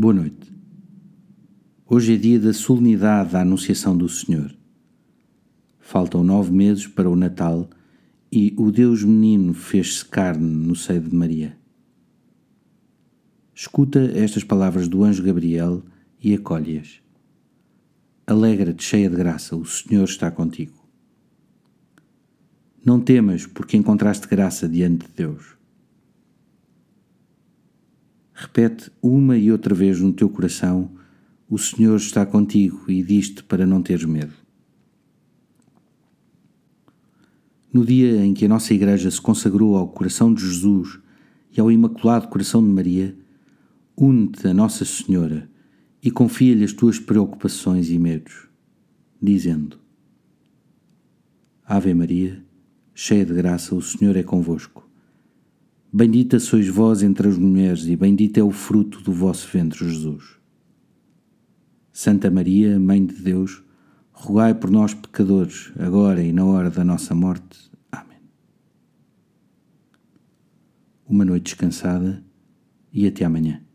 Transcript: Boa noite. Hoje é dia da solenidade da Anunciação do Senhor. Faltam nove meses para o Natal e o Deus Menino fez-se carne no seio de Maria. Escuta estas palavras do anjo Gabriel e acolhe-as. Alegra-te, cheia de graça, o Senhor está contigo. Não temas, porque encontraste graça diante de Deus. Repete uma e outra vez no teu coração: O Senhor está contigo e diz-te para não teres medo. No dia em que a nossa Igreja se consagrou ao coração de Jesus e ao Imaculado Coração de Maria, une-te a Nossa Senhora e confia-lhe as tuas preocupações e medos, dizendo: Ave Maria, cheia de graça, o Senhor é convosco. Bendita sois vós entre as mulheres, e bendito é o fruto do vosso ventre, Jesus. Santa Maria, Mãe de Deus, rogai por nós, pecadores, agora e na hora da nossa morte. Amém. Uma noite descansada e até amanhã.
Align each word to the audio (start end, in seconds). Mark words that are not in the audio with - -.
Boa 0.00 0.14
noite. 0.14 0.52
Hoje 1.84 2.14
é 2.14 2.16
dia 2.16 2.38
da 2.38 2.52
solenidade 2.52 3.32
da 3.32 3.40
Anunciação 3.40 3.96
do 3.96 4.08
Senhor. 4.08 4.56
Faltam 5.80 6.22
nove 6.22 6.52
meses 6.52 6.86
para 6.86 7.10
o 7.10 7.16
Natal 7.16 7.68
e 8.30 8.54
o 8.56 8.70
Deus 8.70 9.02
Menino 9.02 9.52
fez-se 9.52 10.04
carne 10.04 10.46
no 10.46 10.76
seio 10.76 11.00
de 11.00 11.12
Maria. 11.12 11.58
Escuta 13.52 13.98
estas 14.16 14.44
palavras 14.44 14.86
do 14.86 15.02
anjo 15.02 15.20
Gabriel 15.20 15.82
e 16.22 16.32
acolhe-as. 16.32 17.00
Alegra-te, 18.24 18.84
cheia 18.84 19.10
de 19.10 19.16
graça, 19.16 19.56
o 19.56 19.64
Senhor 19.64 20.04
está 20.04 20.30
contigo. 20.30 20.78
Não 22.84 23.00
temas, 23.00 23.46
porque 23.46 23.76
encontraste 23.76 24.28
graça 24.28 24.68
diante 24.68 25.08
de 25.08 25.12
Deus. 25.16 25.57
Repete 28.40 28.88
uma 29.02 29.36
e 29.36 29.50
outra 29.50 29.74
vez 29.74 30.00
no 30.00 30.12
teu 30.12 30.28
coração: 30.28 30.92
O 31.50 31.58
Senhor 31.58 31.96
está 31.96 32.24
contigo 32.24 32.84
e 32.88 33.02
diz-te 33.02 33.42
para 33.42 33.66
não 33.66 33.82
teres 33.82 34.04
medo. 34.04 34.32
No 37.72 37.84
dia 37.84 38.24
em 38.24 38.32
que 38.32 38.44
a 38.44 38.48
nossa 38.48 38.72
Igreja 38.72 39.10
se 39.10 39.20
consagrou 39.20 39.76
ao 39.76 39.88
coração 39.88 40.32
de 40.32 40.40
Jesus 40.40 41.00
e 41.50 41.60
ao 41.60 41.68
Imaculado 41.68 42.28
Coração 42.28 42.62
de 42.62 42.70
Maria, 42.70 43.18
une-te 43.96 44.46
a 44.46 44.54
Nossa 44.54 44.84
Senhora 44.84 45.50
e 46.00 46.08
confia-lhe 46.08 46.62
as 46.62 46.72
tuas 46.72 47.00
preocupações 47.00 47.90
e 47.90 47.98
medos, 47.98 48.46
dizendo: 49.20 49.80
Ave 51.66 51.92
Maria, 51.92 52.40
cheia 52.94 53.26
de 53.26 53.34
graça, 53.34 53.74
o 53.74 53.82
Senhor 53.82 54.16
é 54.16 54.22
convosco. 54.22 54.87
Bendita 55.90 56.38
sois 56.38 56.68
vós 56.68 57.02
entre 57.02 57.28
as 57.28 57.38
mulheres, 57.38 57.86
e 57.86 57.96
bendito 57.96 58.38
é 58.38 58.42
o 58.42 58.50
fruto 58.50 59.00
do 59.00 59.12
vosso 59.12 59.48
ventre, 59.50 59.88
Jesus. 59.88 60.38
Santa 61.90 62.30
Maria, 62.30 62.78
Mãe 62.78 63.04
de 63.04 63.14
Deus, 63.14 63.62
rogai 64.12 64.54
por 64.54 64.70
nós, 64.70 64.92
pecadores, 64.92 65.72
agora 65.78 66.22
e 66.22 66.32
na 66.32 66.44
hora 66.44 66.70
da 66.70 66.84
nossa 66.84 67.14
morte. 67.14 67.70
Amém. 67.90 68.18
Uma 71.06 71.24
noite 71.24 71.44
descansada 71.44 72.22
e 72.92 73.06
até 73.06 73.24
amanhã. 73.24 73.67